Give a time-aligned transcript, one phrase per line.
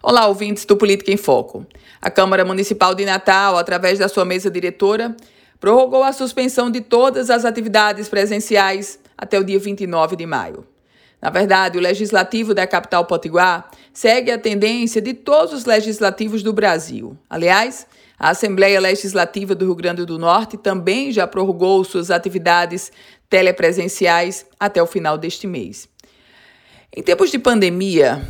[0.00, 1.66] Olá, ouvintes do Política em Foco.
[2.00, 5.16] A Câmara Municipal de Natal, através da sua mesa diretora,
[5.58, 10.64] prorrogou a suspensão de todas as atividades presenciais até o dia 29 de maio.
[11.20, 16.52] Na verdade, o legislativo da capital potiguar segue a tendência de todos os legislativos do
[16.52, 17.18] Brasil.
[17.28, 17.84] Aliás,
[18.16, 22.92] a Assembleia Legislativa do Rio Grande do Norte também já prorrogou suas atividades
[23.28, 25.88] telepresenciais até o final deste mês.
[26.96, 28.24] Em tempos de pandemia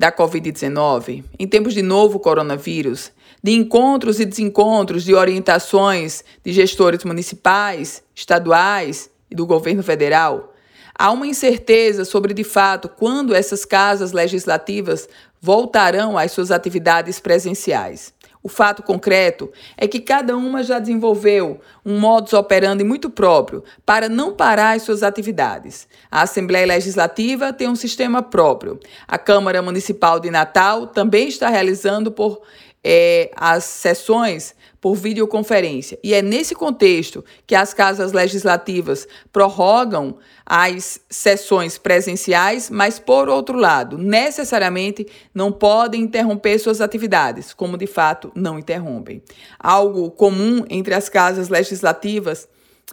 [0.00, 7.04] da Covid-19, em tempos de novo coronavírus, de encontros e desencontros de orientações de gestores
[7.04, 10.54] municipais, estaduais e do governo federal,
[10.98, 15.06] há uma incerteza sobre de fato quando essas casas legislativas
[15.38, 18.14] voltarão às suas atividades presenciais.
[18.42, 24.08] O fato concreto é que cada uma já desenvolveu um modus operandi muito próprio para
[24.08, 25.86] não parar as suas atividades.
[26.10, 28.80] A Assembleia Legislativa tem um sistema próprio.
[29.06, 32.40] A Câmara Municipal de Natal também está realizando por
[32.82, 35.98] é, as sessões por videoconferência.
[36.02, 43.58] E é nesse contexto que as casas legislativas prorrogam as sessões presenciais, mas, por outro
[43.58, 49.22] lado, necessariamente não podem interromper suas atividades, como de fato não interrompem.
[49.58, 52.48] Algo comum entre as casas legislativas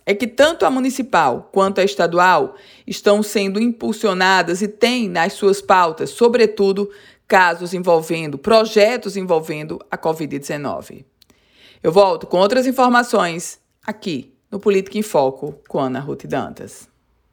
[0.05, 5.61] é que tanto a municipal quanto a estadual estão sendo impulsionadas e têm nas suas
[5.61, 6.89] pautas, sobretudo,
[7.27, 11.05] casos envolvendo, projetos envolvendo a Covid-19.
[11.83, 16.87] Eu volto com outras informações aqui no Política em Foco com Ana Ruth Dantas.